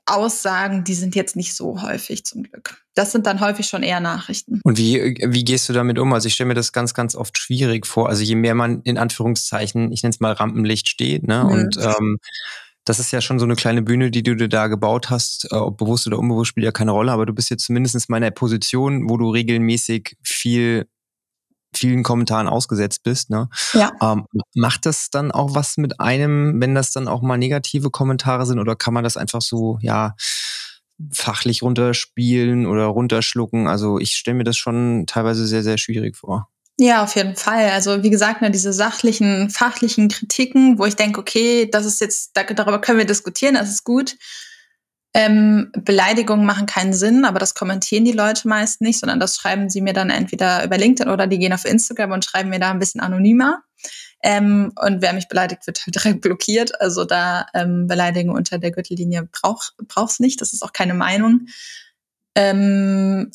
[0.06, 2.82] Aussagen, die sind jetzt nicht so häufig zum Glück.
[2.94, 4.60] Das sind dann häufig schon eher Nachrichten.
[4.62, 6.12] Und wie, wie gehst du damit um?
[6.12, 8.08] Also ich stelle mir das ganz, ganz oft schwierig vor.
[8.08, 11.44] Also je mehr man in Anführungszeichen, ich nenne es mal Rampenlicht steht, ne?
[11.44, 11.50] Mhm.
[11.50, 12.18] Und ähm,
[12.84, 15.56] das ist ja schon so eine kleine Bühne, die du dir da gebaut hast, äh,
[15.56, 18.30] ob bewusst oder unbewusst spielt ja keine Rolle, aber du bist jetzt zumindest in meiner
[18.30, 20.86] Position, wo du regelmäßig viel
[21.76, 23.30] vielen Kommentaren ausgesetzt bist.
[23.30, 23.49] Ne?
[23.73, 23.92] Ja.
[24.00, 28.47] Ähm, macht das dann auch was mit einem, wenn das dann auch mal negative Kommentare
[28.47, 30.14] sind oder kann man das einfach so, ja,
[31.12, 33.68] fachlich runterspielen oder runterschlucken?
[33.68, 36.49] Also ich stelle mir das schon teilweise sehr, sehr schwierig vor.
[36.78, 37.71] Ja, auf jeden Fall.
[37.71, 42.32] Also wie gesagt, ne, diese sachlichen, fachlichen Kritiken, wo ich denke, okay, das ist jetzt,
[42.34, 44.17] darüber können wir diskutieren, das ist gut.
[45.19, 49.71] Ähm, Beleidigungen machen keinen Sinn, aber das kommentieren die Leute meist nicht, sondern das schreiben
[49.71, 52.71] sie mir dann entweder über LinkedIn oder die gehen auf Instagram und schreiben mir da
[52.71, 53.63] ein bisschen anonymer.
[54.23, 56.79] Ähm, und wer mich beleidigt, wird halt direkt blockiert.
[56.83, 60.43] Also da ähm, Beleidigung unter der Gürtellinie braucht brauch's nicht.
[60.43, 61.47] Das ist auch keine Meinung.
[62.35, 63.31] Ähm,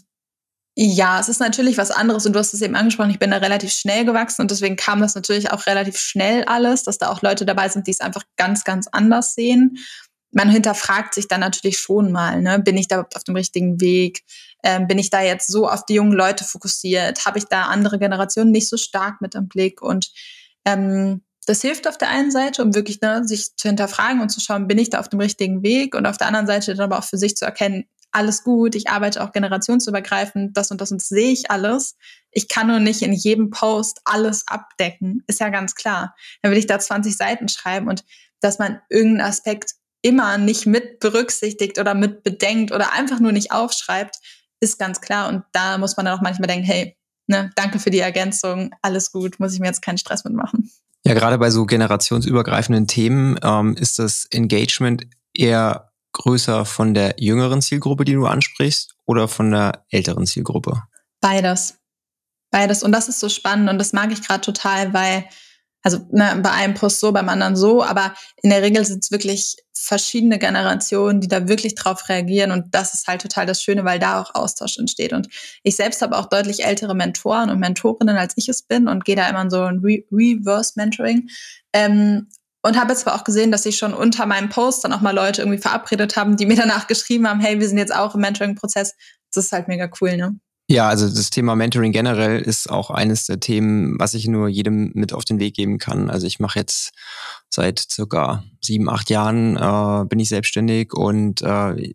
[0.76, 3.38] ja, es ist natürlich was anderes und du hast es eben angesprochen, ich bin da
[3.38, 7.22] relativ schnell gewachsen und deswegen kam das natürlich auch relativ schnell alles, dass da auch
[7.24, 9.80] Leute dabei sind, die es einfach ganz, ganz anders sehen
[10.32, 12.60] man hinterfragt sich dann natürlich schon mal, ne?
[12.60, 14.24] bin ich da auf dem richtigen Weg?
[14.63, 17.26] Ähm, bin ich da jetzt so auf die jungen Leute fokussiert?
[17.26, 19.82] Habe ich da andere Generationen nicht so stark mit im Blick?
[19.82, 20.12] Und
[20.65, 24.39] ähm, das hilft auf der einen Seite, um wirklich ne, sich zu hinterfragen und zu
[24.39, 25.96] schauen, bin ich da auf dem richtigen Weg?
[25.96, 28.89] Und auf der anderen Seite dann aber auch für sich zu erkennen, alles gut, ich
[28.89, 31.96] arbeite auch generationsübergreifend, das und das und das sehe ich alles.
[32.32, 36.13] Ich kann nur nicht in jedem Post alles abdecken, ist ja ganz klar.
[36.41, 38.04] Dann will ich da 20 Seiten schreiben und
[38.41, 43.51] dass man irgendeinen Aspekt immer nicht mit berücksichtigt oder mit bedenkt oder einfach nur nicht
[43.51, 44.17] aufschreibt,
[44.59, 45.29] ist ganz klar.
[45.29, 49.11] Und da muss man dann auch manchmal denken, hey, ne, danke für die Ergänzung, alles
[49.11, 50.71] gut, muss ich mir jetzt keinen Stress mitmachen.
[51.03, 57.61] Ja, gerade bei so generationsübergreifenden Themen ähm, ist das Engagement eher größer von der jüngeren
[57.61, 60.83] Zielgruppe, die du ansprichst, oder von der älteren Zielgruppe?
[61.19, 61.79] Beides.
[62.51, 62.83] Beides.
[62.83, 65.25] Und das ist so spannend und das mag ich gerade total, weil
[65.84, 69.12] also ne, bei einem Post so, beim anderen so, aber in der Regel sind es
[69.12, 73.84] wirklich verschiedene Generationen, die da wirklich drauf reagieren und das ist halt total das Schöne,
[73.84, 75.12] weil da auch Austausch entsteht.
[75.12, 75.28] Und
[75.63, 79.15] ich selbst habe auch deutlich ältere Mentoren und Mentorinnen, als ich es bin und gehe
[79.15, 81.30] da immer in so ein Re Reverse Mentoring.
[81.74, 82.28] Ähm,
[82.63, 85.15] und habe jetzt aber auch gesehen, dass sich schon unter meinem Post dann auch mal
[85.15, 88.22] Leute irgendwie verabredet haben, die mir danach geschrieben haben, hey, wir sind jetzt auch im
[88.22, 88.94] Mentoring-Prozess.
[89.34, 90.39] Das ist halt mega cool, ne?
[90.71, 94.91] Ja, also das Thema Mentoring generell ist auch eines der Themen, was ich nur jedem
[94.93, 96.10] mit auf den Weg geben kann.
[96.10, 96.93] Also ich mache jetzt
[97.49, 101.91] seit circa sieben, acht Jahren äh, bin ich selbstständig und äh,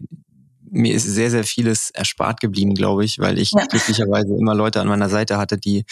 [0.69, 3.65] mir ist sehr, sehr vieles erspart geblieben, glaube ich, weil ich ja.
[3.65, 5.87] glücklicherweise immer Leute an meiner Seite hatte, die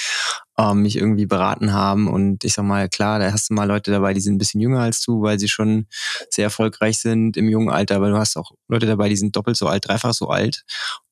[0.58, 2.06] ähm, mich irgendwie beraten haben.
[2.06, 4.60] Und ich sag mal, klar, da hast du mal Leute dabei, die sind ein bisschen
[4.60, 5.86] jünger als du, weil sie schon
[6.28, 9.56] sehr erfolgreich sind im jungen Alter, aber du hast auch Leute dabei, die sind doppelt
[9.56, 10.64] so alt, dreifach so alt.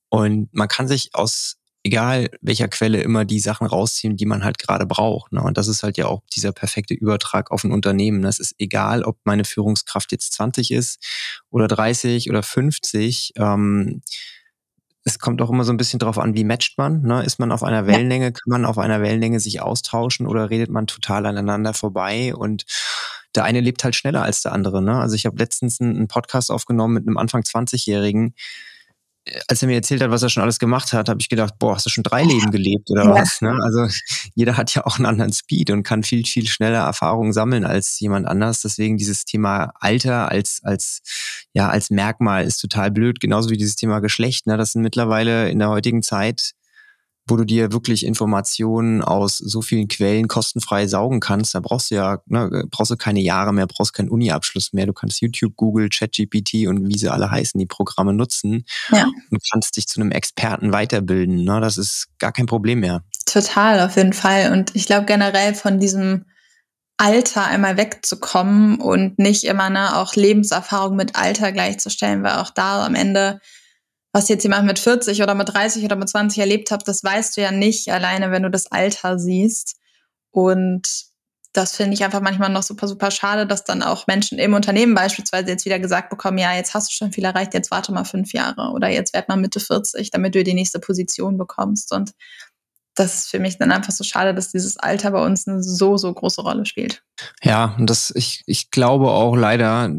[0.09, 4.57] Und man kann sich aus egal welcher Quelle immer die Sachen rausziehen, die man halt
[4.57, 5.33] gerade braucht.
[5.33, 5.43] Ne?
[5.43, 8.21] Und das ist halt ja auch dieser perfekte Übertrag auf ein Unternehmen.
[8.21, 11.03] Das ist egal, ob meine Führungskraft jetzt 20 ist
[11.49, 13.33] oder 30 oder 50.
[13.35, 14.01] Ähm,
[15.03, 17.01] es kommt auch immer so ein bisschen drauf an, wie matcht man.
[17.01, 17.23] Ne?
[17.23, 20.87] Ist man auf einer Wellenlänge, kann man auf einer Wellenlänge sich austauschen oder redet man
[20.87, 22.33] total aneinander vorbei?
[22.33, 22.63] Und
[23.35, 24.81] der eine lebt halt schneller als der andere.
[24.81, 24.97] Ne?
[24.97, 28.35] Also ich habe letztens einen Podcast aufgenommen mit einem Anfang 20-Jährigen,
[29.47, 31.75] als er mir erzählt hat, was er schon alles gemacht hat, habe ich gedacht, boah,
[31.75, 33.11] hast du schon drei Leben gelebt oder ja.
[33.11, 33.41] was?
[33.41, 33.57] Ne?
[33.63, 33.87] Also
[34.35, 37.99] jeder hat ja auch einen anderen Speed und kann viel, viel schneller Erfahrungen sammeln als
[37.99, 38.61] jemand anders.
[38.61, 41.01] Deswegen dieses Thema Alter als, als,
[41.53, 44.45] ja, als Merkmal ist total blöd, genauso wie dieses Thema Geschlecht.
[44.47, 44.57] Ne?
[44.57, 46.53] Das sind mittlerweile in der heutigen Zeit
[47.27, 51.55] wo du dir wirklich Informationen aus so vielen Quellen kostenfrei saugen kannst.
[51.55, 54.85] Da brauchst du ja, ne, brauchst du keine Jahre mehr, brauchst keinen Uni-Abschluss mehr.
[54.85, 59.05] Du kannst YouTube, Google, ChatGPT und wie sie alle heißen, die Programme nutzen ja.
[59.31, 61.43] und kannst dich zu einem Experten weiterbilden.
[61.43, 61.61] Ne?
[61.61, 63.03] Das ist gar kein Problem mehr.
[63.25, 64.51] Total, auf jeden Fall.
[64.51, 66.25] Und ich glaube generell von diesem
[66.97, 72.85] Alter einmal wegzukommen und nicht immer ne, auch Lebenserfahrung mit Alter gleichzustellen, weil auch da
[72.85, 73.39] am Ende
[74.13, 77.35] was jetzt jemand mit 40 oder mit 30 oder mit 20 erlebt hat, das weißt
[77.35, 79.75] du ja nicht alleine, wenn du das Alter siehst.
[80.31, 81.11] Und
[81.51, 84.95] das finde ich einfach manchmal noch super, super schade, dass dann auch Menschen im Unternehmen
[84.95, 88.05] beispielsweise jetzt wieder gesagt bekommen, ja, jetzt hast du schon viel erreicht, jetzt warte mal
[88.05, 91.91] fünf Jahre oder jetzt werd mal Mitte 40, damit du die nächste Position bekommst.
[91.91, 92.13] Und
[92.95, 95.97] das ist für mich dann einfach so schade, dass dieses Alter bei uns eine so,
[95.97, 97.03] so große Rolle spielt.
[97.43, 99.89] Ja, und das, ich, ich glaube auch leider,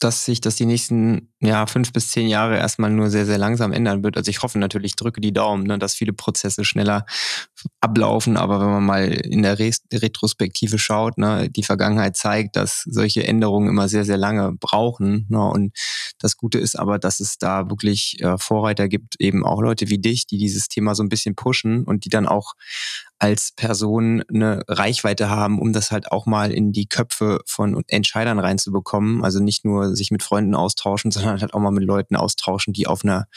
[0.00, 3.72] dass sich das die nächsten ja, fünf bis zehn Jahre erstmal nur sehr, sehr langsam
[3.72, 4.16] ändern wird.
[4.16, 7.04] Also ich hoffe natürlich, drücke die Daumen, ne, dass viele Prozesse schneller
[7.80, 8.36] ablaufen.
[8.36, 13.68] Aber wenn man mal in der Retrospektive schaut, ne, die Vergangenheit zeigt, dass solche Änderungen
[13.68, 15.26] immer sehr, sehr lange brauchen.
[15.28, 15.76] Ne, und
[16.18, 19.98] das Gute ist aber, dass es da wirklich äh, Vorreiter gibt, eben auch Leute wie
[19.98, 22.54] dich, die dieses Thema so ein bisschen pushen und die dann auch
[23.20, 28.38] als Person eine Reichweite haben, um das halt auch mal in die Köpfe von Entscheidern
[28.38, 29.22] reinzubekommen.
[29.22, 32.86] Also nicht nur sich mit Freunden austauschen, sondern halt auch mal mit Leuten austauschen, die
[32.86, 33.28] auf einer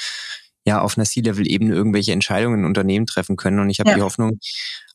[0.65, 3.59] ja auf einer C-Level-Ebene irgendwelche Entscheidungen in Unternehmen treffen können.
[3.59, 3.97] Und ich habe ja.
[3.97, 4.39] die Hoffnung,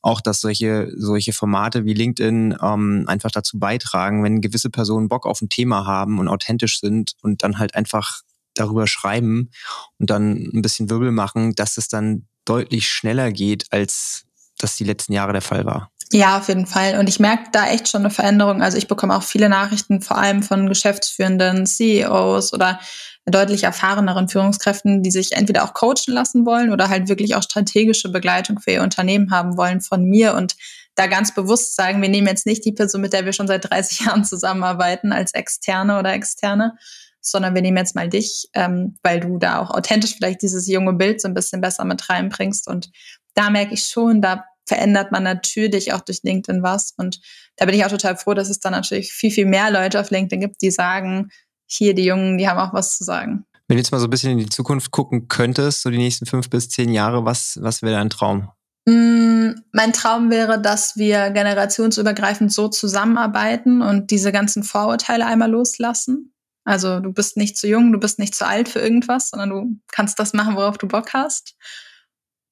[0.01, 5.27] auch dass solche solche Formate wie LinkedIn ähm, einfach dazu beitragen, wenn gewisse Personen Bock
[5.27, 8.21] auf ein Thema haben und authentisch sind und dann halt einfach
[8.55, 9.51] darüber schreiben
[9.99, 14.25] und dann ein bisschen Wirbel machen, dass es dann deutlich schneller geht, als
[14.59, 15.91] das die letzten Jahre der Fall war.
[16.11, 16.97] Ja, auf jeden Fall.
[16.97, 18.63] Und ich merke da echt schon eine Veränderung.
[18.63, 22.79] Also ich bekomme auch viele Nachrichten, vor allem von geschäftsführenden CEOs oder
[23.25, 28.09] deutlich erfahreneren Führungskräften, die sich entweder auch coachen lassen wollen oder halt wirklich auch strategische
[28.09, 30.55] Begleitung für ihr Unternehmen haben wollen von mir und
[30.95, 33.69] da ganz bewusst sagen, wir nehmen jetzt nicht die Person, mit der wir schon seit
[33.69, 36.75] 30 Jahren zusammenarbeiten, als Externe oder Externe,
[37.21, 40.93] sondern wir nehmen jetzt mal dich, ähm, weil du da auch authentisch vielleicht dieses junge
[40.93, 42.67] Bild so ein bisschen besser mit reinbringst.
[42.67, 42.89] Und
[43.33, 46.93] da merke ich schon, da verändert man natürlich auch durch LinkedIn was.
[46.95, 47.19] Und
[47.57, 50.11] da bin ich auch total froh, dass es dann natürlich viel, viel mehr Leute auf
[50.11, 51.29] LinkedIn gibt, die sagen,
[51.65, 53.45] hier, die Jungen, die haben auch was zu sagen.
[53.67, 56.25] Wenn du jetzt mal so ein bisschen in die Zukunft gucken könntest, so die nächsten
[56.25, 58.49] fünf bis zehn Jahre, was, was wäre dein Traum?
[58.85, 66.33] Mm, mein Traum wäre, dass wir generationsübergreifend so zusammenarbeiten und diese ganzen Vorurteile einmal loslassen.
[66.63, 69.79] Also du bist nicht zu jung, du bist nicht zu alt für irgendwas, sondern du
[69.91, 71.55] kannst das machen, worauf du Bock hast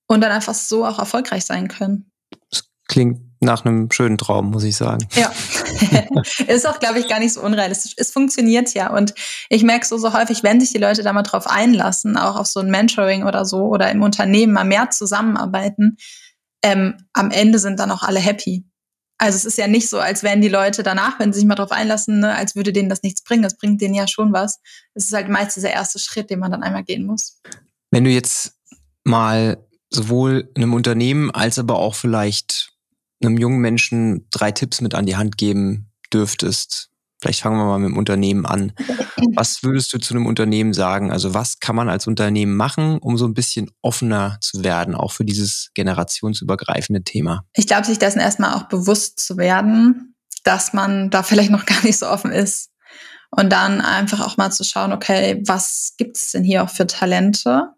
[0.07, 2.11] und dann einfach so auch erfolgreich sein können.
[2.49, 5.07] Das klingt nach einem schönen Traum, muss ich sagen.
[5.13, 5.31] Ja,
[6.47, 7.93] ist auch, glaube ich, gar nicht so unrealistisch.
[7.97, 9.13] Es funktioniert ja und
[9.49, 12.47] ich merke so, so häufig, wenn sich die Leute da mal drauf einlassen, auch auf
[12.47, 15.97] so ein Mentoring oder so oder im Unternehmen mal mehr zusammenarbeiten,
[16.63, 18.65] ähm, am Ende sind dann auch alle happy.
[19.19, 21.55] Also es ist ja nicht so, als wären die Leute danach, wenn sie sich mal
[21.55, 23.43] drauf einlassen, ne, als würde denen das nichts bringen.
[23.43, 24.59] Es bringt denen ja schon was.
[24.93, 27.41] Es ist halt meist dieser erste Schritt, den man dann einmal gehen muss.
[27.89, 28.53] Wenn du jetzt
[29.03, 29.57] mal
[29.89, 32.71] sowohl einem Unternehmen als aber auch vielleicht
[33.23, 36.89] einem jungen Menschen drei Tipps mit an die Hand geben dürftest?
[37.19, 38.73] Vielleicht fangen wir mal mit dem Unternehmen an.
[39.33, 41.11] Was würdest du zu einem Unternehmen sagen?
[41.11, 45.11] Also was kann man als Unternehmen machen, um so ein bisschen offener zu werden, auch
[45.11, 47.43] für dieses generationsübergreifende Thema?
[47.53, 51.83] Ich glaube, sich dessen erstmal auch bewusst zu werden, dass man da vielleicht noch gar
[51.83, 52.69] nicht so offen ist.
[53.31, 56.87] Und dann einfach auch mal zu schauen, okay, was gibt es denn hier auch für
[56.87, 57.73] Talente?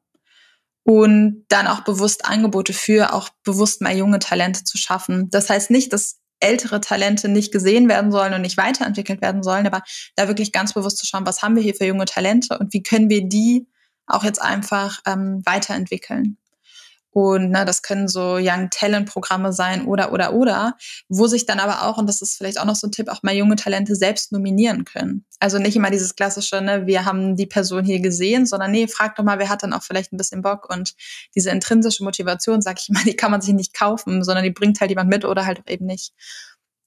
[0.89, 5.29] Und dann auch bewusst Angebote für auch bewusst mal junge Talente zu schaffen.
[5.29, 9.67] Das heißt nicht, dass ältere Talente nicht gesehen werden sollen und nicht weiterentwickelt werden sollen,
[9.67, 9.83] aber
[10.15, 12.81] da wirklich ganz bewusst zu schauen, was haben wir hier für junge Talente und wie
[12.81, 13.67] können wir die
[14.07, 16.37] auch jetzt einfach ähm, weiterentwickeln.
[17.11, 20.75] Und ne, das können so Young Talent Programme sein oder, oder, oder,
[21.07, 23.23] wo sich dann aber auch, und das ist vielleicht auch noch so ein Tipp, auch
[23.23, 25.25] mal junge Talente selbst nominieren können.
[25.39, 29.15] Also nicht immer dieses klassische, ne, wir haben die Person hier gesehen, sondern nee, frag
[29.15, 30.69] doch mal, wer hat dann auch vielleicht ein bisschen Bock.
[30.69, 30.93] Und
[31.35, 34.79] diese intrinsische Motivation, sag ich mal, die kann man sich nicht kaufen, sondern die bringt
[34.79, 36.13] halt jemand mit oder halt eben nicht.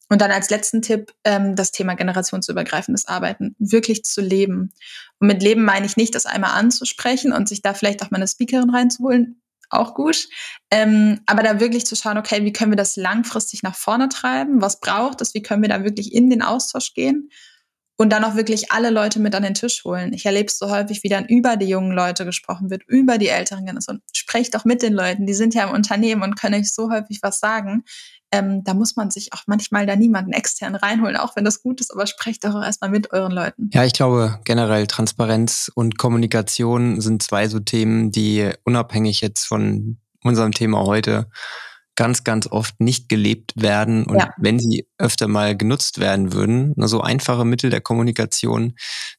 [0.08, 4.72] Und dann als letzten Tipp ähm, das Thema generationsübergreifendes Arbeiten wirklich zu leben.
[5.18, 8.18] Und mit Leben meine ich nicht, das einmal anzusprechen und sich da vielleicht auch mal
[8.18, 9.41] eine Speakerin reinzuholen,
[9.72, 10.28] auch gut.
[10.70, 14.60] Ähm, aber da wirklich zu schauen, okay, wie können wir das langfristig nach vorne treiben?
[14.60, 15.34] Was braucht es?
[15.34, 17.30] Wie können wir da wirklich in den Austausch gehen?
[17.96, 20.12] Und dann auch wirklich alle Leute mit an den Tisch holen.
[20.12, 23.28] Ich erlebe es so häufig, wie dann über die jungen Leute gesprochen wird, über die
[23.28, 24.02] älteren Generationen.
[24.12, 27.20] Sprecht doch mit den Leuten, die sind ja im Unternehmen und können euch so häufig
[27.22, 27.84] was sagen.
[28.32, 31.80] Ähm, da muss man sich auch manchmal da niemanden extern reinholen, auch wenn das gut
[31.80, 33.68] ist, aber sprecht doch auch erstmal mit euren Leuten.
[33.72, 39.98] Ja, ich glaube generell Transparenz und Kommunikation sind zwei so Themen, die unabhängig jetzt von
[40.24, 41.28] unserem Thema heute
[41.94, 44.04] ganz, ganz oft nicht gelebt werden.
[44.04, 44.30] Und ja.
[44.38, 48.74] wenn sie öfter mal genutzt werden würden, so einfache Mittel der Kommunikation,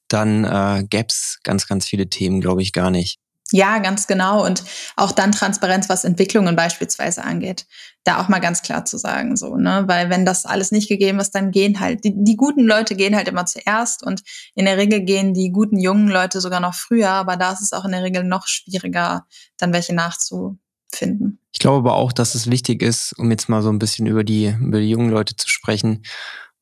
[0.08, 3.19] dann äh, gäbe es ganz, ganz viele Themen, glaube ich, gar nicht.
[3.53, 4.43] Ja, ganz genau.
[4.43, 4.63] Und
[4.95, 7.67] auch dann Transparenz, was Entwicklungen beispielsweise angeht.
[8.03, 9.83] Da auch mal ganz klar zu sagen, so, ne?
[9.85, 13.15] Weil wenn das alles nicht gegeben ist, dann gehen halt, die, die guten Leute gehen
[13.15, 14.23] halt immer zuerst und
[14.55, 17.73] in der Regel gehen die guten jungen Leute sogar noch früher, aber da ist es
[17.73, 19.27] auch in der Regel noch schwieriger,
[19.59, 21.39] dann welche nachzufinden.
[21.51, 24.23] Ich glaube aber auch, dass es wichtig ist, um jetzt mal so ein bisschen über
[24.23, 26.01] die, über die jungen Leute zu sprechen.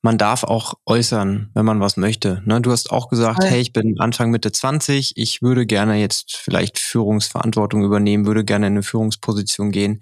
[0.04, 2.42] Man darf auch äußern, wenn man was möchte.
[2.46, 2.60] Ne?
[2.60, 6.80] Du hast auch gesagt, hey, ich bin Anfang Mitte 20, ich würde gerne jetzt vielleicht
[6.80, 10.02] Führungsverantwortung übernehmen, würde gerne in eine Führungsposition gehen.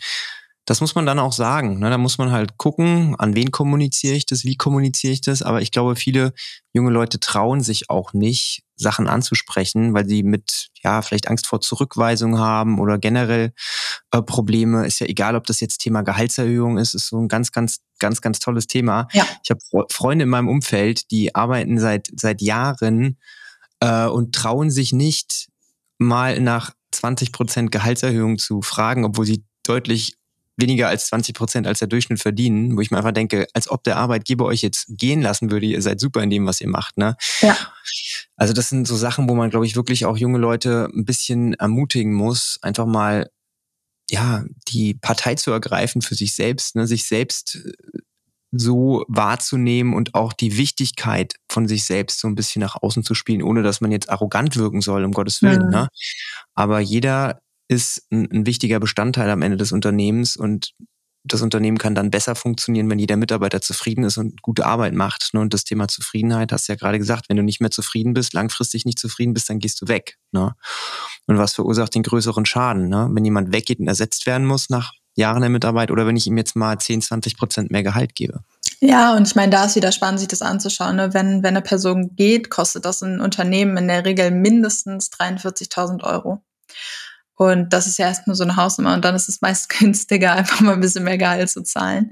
[0.69, 1.79] Das muss man dann auch sagen.
[1.79, 1.89] Ne?
[1.89, 5.41] Da muss man halt gucken, an wen kommuniziere ich das, wie kommuniziere ich das.
[5.41, 6.32] Aber ich glaube, viele
[6.73, 11.60] junge Leute trauen sich auch nicht, Sachen anzusprechen, weil sie mit, ja, vielleicht Angst vor
[11.60, 13.51] Zurückweisung haben oder generell
[14.12, 14.86] äh, Probleme.
[14.86, 18.21] Ist ja egal, ob das jetzt Thema Gehaltserhöhung ist, ist so ein ganz, ganz, ganz,
[18.21, 19.08] ganz tolles Thema.
[19.12, 19.25] Ja.
[19.43, 23.17] Ich habe Freunde in meinem Umfeld, die arbeiten seit, seit Jahren
[23.79, 25.49] äh, und trauen sich nicht
[25.97, 30.13] mal nach 20 Prozent Gehaltserhöhung zu fragen, obwohl sie deutlich
[30.62, 33.84] weniger als 20 Prozent als der Durchschnitt verdienen, wo ich mir einfach denke, als ob
[33.84, 36.98] der Arbeitgeber euch jetzt gehen lassen würde, ihr seid super in dem, was ihr macht.
[36.98, 37.15] Ne?
[37.41, 37.58] Ja.
[38.36, 41.54] Also das sind so Sachen, wo man, glaube ich, wirklich auch junge Leute ein bisschen
[41.56, 43.30] ermutigen muss, einfach mal
[44.10, 46.88] ja die Partei zu ergreifen für sich selbst, ne?
[46.88, 48.00] sich selbst äh,
[48.52, 53.13] so wahrzunehmen und auch die Wichtigkeit von sich selbst so ein bisschen nach außen zu
[53.13, 55.65] spielen, ohne dass man jetzt arrogant wirken soll, um Gottes Willen.
[55.65, 55.72] Mhm.
[55.72, 55.88] Ne?
[56.56, 60.73] Aber jeder ist ein, ein wichtiger Bestandteil am Ende des Unternehmens und
[61.23, 65.34] das Unternehmen kann dann besser funktionieren, wenn jeder Mitarbeiter zufrieden ist und gute Arbeit macht.
[65.34, 65.41] Ne?
[65.41, 68.34] Und das Thema Zufriedenheit hast du ja gerade gesagt, wenn du nicht mehr zufrieden bist,
[68.34, 70.17] langfristig nicht zufrieden bist, dann gehst du weg.
[70.32, 70.55] Ne?
[71.27, 72.88] Und was verursacht den größeren Schaden?
[72.88, 73.10] Ne?
[73.12, 76.38] Wenn jemand weggeht und ersetzt werden muss nach Jahren der Mitarbeit oder wenn ich ihm
[76.38, 78.43] jetzt mal 10, 20 Prozent mehr Gehalt gebe.
[78.79, 80.95] Ja, und ich meine, da ist wieder spannend, sich das anzuschauen.
[80.95, 81.13] Ne?
[81.13, 86.41] Wenn, wenn eine Person geht, kostet das ein Unternehmen in der Regel mindestens 43.000 Euro.
[87.41, 90.60] Und das ist ja erstmal so eine Hausnummer und dann ist es meist günstiger, einfach
[90.60, 92.12] mal ein bisschen mehr Gehalt zu zahlen.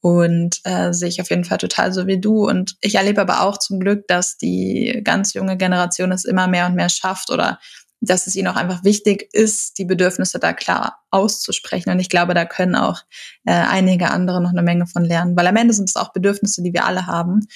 [0.00, 2.48] Und äh, sehe ich auf jeden Fall total so wie du.
[2.48, 6.66] Und ich erlebe aber auch zum Glück, dass die ganz junge Generation es immer mehr
[6.66, 7.60] und mehr schafft oder
[8.00, 11.90] dass es ihnen auch einfach wichtig ist, die Bedürfnisse da klar auszusprechen.
[11.90, 13.02] Und ich glaube, da können auch
[13.44, 16.62] äh, einige andere noch eine Menge von lernen, weil am Ende sind es auch Bedürfnisse,
[16.62, 17.46] die wir alle haben.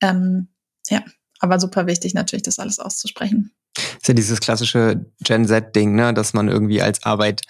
[0.00, 0.48] Ähm,
[0.88, 1.02] ja,
[1.40, 6.34] aber super wichtig natürlich, das alles auszusprechen ist ja dieses klassische Gen Z-Ding, ne, dass
[6.34, 7.42] man irgendwie als Arbeit,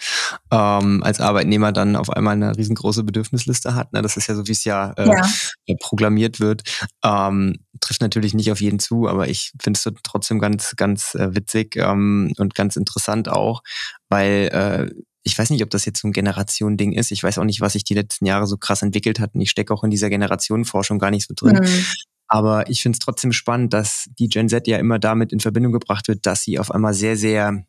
[0.51, 3.91] ähm, als Arbeitnehmer dann auf einmal eine riesengroße Bedürfnisliste hat.
[3.93, 4.01] Ne?
[4.01, 5.75] Das ist ja so, wie es ja, äh, ja.
[5.79, 6.63] programmiert wird.
[7.03, 11.35] Ähm, trifft natürlich nicht auf jeden zu, aber ich finde es trotzdem ganz, ganz äh,
[11.35, 13.61] witzig ähm, und ganz interessant auch,
[14.09, 17.11] weil äh, ich weiß nicht, ob das jetzt so ein Generation-Ding ist.
[17.11, 19.33] Ich weiß auch nicht, was sich die letzten Jahre so krass entwickelt hat.
[19.33, 21.59] Und ich stecke auch in dieser Generationenforschung gar nicht so drin.
[21.63, 21.85] Mhm.
[22.33, 25.71] Aber ich finde es trotzdem spannend, dass die Gen Z ja immer damit in Verbindung
[25.71, 27.63] gebracht wird, dass sie auf einmal sehr, sehr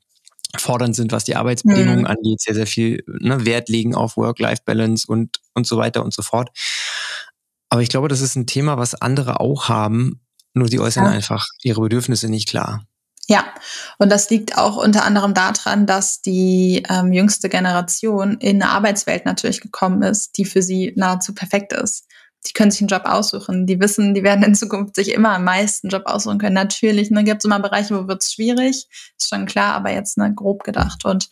[0.56, 2.06] fordernd sind, was die Arbeitsbedingungen mhm.
[2.06, 6.22] angeht, sehr, sehr viel ne, Wert legen auf Work-Life-Balance und, und so weiter und so
[6.22, 6.48] fort.
[7.68, 10.22] Aber ich glaube, das ist ein Thema, was andere auch haben,
[10.54, 11.10] nur sie äußern ja.
[11.10, 12.86] einfach ihre Bedürfnisse nicht klar.
[13.28, 13.44] Ja,
[13.98, 19.26] und das liegt auch unter anderem daran, dass die ähm, jüngste Generation in eine Arbeitswelt
[19.26, 22.06] natürlich gekommen ist, die für sie nahezu perfekt ist
[22.46, 23.66] die können sich einen Job aussuchen.
[23.66, 26.54] Die wissen, die werden in Zukunft sich immer am meisten Job aussuchen können.
[26.54, 28.86] Natürlich, ne, gibt es immer Bereiche, wo wird es schwierig,
[29.18, 31.04] ist schon klar, aber jetzt ne, grob gedacht.
[31.04, 31.28] Und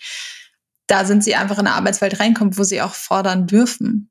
[0.86, 4.10] da sind sie einfach in eine Arbeitswelt reinkommen, wo sie auch fordern dürfen.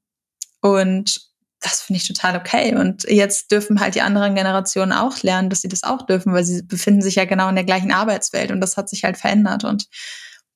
[0.61, 2.75] Und das finde ich total okay.
[2.75, 6.43] Und jetzt dürfen halt die anderen Generationen auch lernen, dass sie das auch dürfen, weil
[6.43, 9.63] sie befinden sich ja genau in der gleichen Arbeitswelt und das hat sich halt verändert.
[9.63, 9.87] Und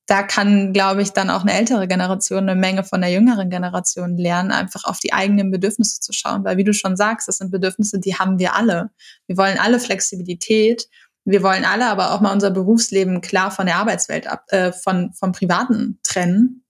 [0.06, 4.16] da kann, glaube ich, dann auch eine ältere Generation eine Menge von der jüngeren Generation
[4.16, 6.44] lernen, einfach auf die eigenen Bedürfnisse zu schauen.
[6.44, 8.90] Weil, wie du schon sagst, das sind Bedürfnisse, die haben wir alle.
[9.26, 10.88] Wir wollen alle Flexibilität.
[11.24, 15.12] Wir wollen alle aber auch mal unser Berufsleben klar von der Arbeitswelt ab, äh, von,
[15.12, 16.64] vom Privaten trennen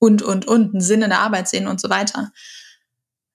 [0.00, 2.32] und, und, und, einen Sinn in der Arbeit sehen und so weiter.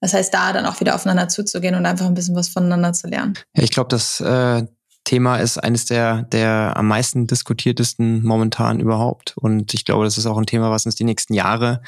[0.02, 3.08] Das heißt, da dann auch wieder aufeinander zuzugehen und einfach ein bisschen was voneinander zu
[3.08, 3.36] lernen.
[3.54, 4.65] Ich glaube, dass äh,
[5.03, 9.35] Thema ist eines der, der am meisten diskutiertesten momentan überhaupt.
[9.37, 11.81] Und ich glaube, das ist auch ein Thema, was uns die nächsten Jahre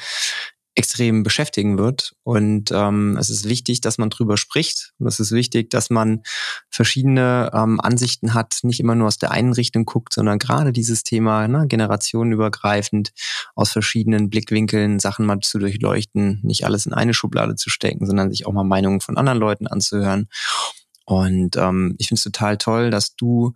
[0.76, 2.14] extrem beschäftigen wird.
[2.24, 4.92] Und ähm, es ist wichtig, dass man drüber spricht.
[4.98, 6.22] Und es ist wichtig, dass man
[6.68, 11.04] verschiedene ähm, Ansichten hat, nicht immer nur aus der einen Richtung guckt, sondern gerade dieses
[11.04, 13.12] Thema ne, generationenübergreifend
[13.54, 18.30] aus verschiedenen Blickwinkeln Sachen mal zu durchleuchten, nicht alles in eine Schublade zu stecken, sondern
[18.30, 20.28] sich auch mal Meinungen von anderen Leuten anzuhören.
[21.04, 23.54] Und ähm, ich finde es total toll, dass du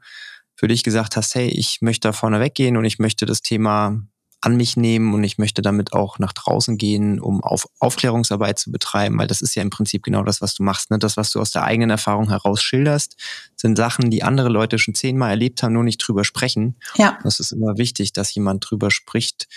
[0.54, 4.02] für dich gesagt hast, hey, ich möchte da vorne weggehen und ich möchte das Thema
[4.40, 8.70] an mich nehmen und ich möchte damit auch nach draußen gehen, um auf Aufklärungsarbeit zu
[8.70, 10.90] betreiben, weil das ist ja im Prinzip genau das, was du machst.
[10.90, 10.98] Ne?
[10.98, 13.16] Das, was du aus der eigenen Erfahrung heraus schilderst,
[13.56, 16.76] sind Sachen, die andere Leute schon zehnmal erlebt haben, nur nicht drüber sprechen.
[16.96, 17.18] Ja.
[17.24, 19.48] Das ist immer wichtig, dass jemand drüber spricht,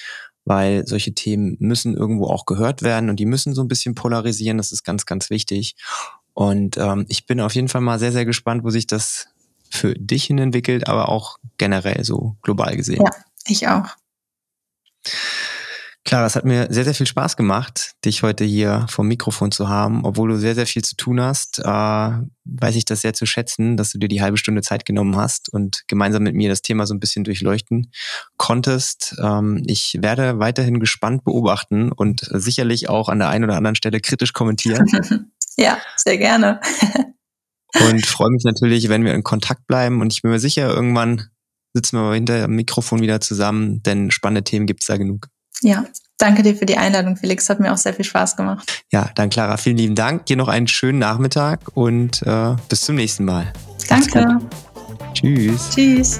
[0.45, 4.58] weil solche Themen müssen irgendwo auch gehört werden und die müssen so ein bisschen polarisieren.
[4.58, 5.75] Das ist ganz, ganz wichtig.
[6.34, 9.28] Und ähm, ich bin auf jeden Fall mal sehr, sehr gespannt, wo sich das
[9.70, 13.02] für dich hin entwickelt, aber auch generell so global gesehen.
[13.04, 13.12] Ja,
[13.46, 13.88] ich auch.
[16.04, 19.70] Klar, es hat mir sehr, sehr viel Spaß gemacht, dich heute hier vom Mikrofon zu
[19.70, 20.04] haben.
[20.04, 23.78] Obwohl du sehr, sehr viel zu tun hast, äh, weiß ich das sehr zu schätzen,
[23.78, 26.88] dass du dir die halbe Stunde Zeit genommen hast und gemeinsam mit mir das Thema
[26.88, 27.91] so ein bisschen durchleuchten
[28.38, 29.15] konntest.
[29.22, 34.00] Ähm, ich werde weiterhin gespannt beobachten und sicherlich auch an der einen oder anderen Stelle
[34.00, 34.88] kritisch kommentieren.
[35.57, 36.59] ja, sehr gerne.
[37.79, 40.01] und freue mich natürlich, wenn wir in Kontakt bleiben.
[40.01, 41.29] Und ich bin mir sicher, irgendwann
[41.73, 45.27] sitzen wir hinter dem Mikrofon wieder zusammen, denn spannende Themen gibt es da genug.
[45.61, 45.85] Ja,
[46.17, 47.49] danke dir für die Einladung, Felix.
[47.49, 48.83] Hat mir auch sehr viel Spaß gemacht.
[48.91, 50.25] Ja, dann Clara, vielen lieben Dank.
[50.25, 53.53] Dir noch einen schönen Nachmittag und äh, bis zum nächsten Mal.
[53.87, 54.39] Danke.
[55.13, 55.69] Tschüss.
[55.69, 56.19] Tschüss.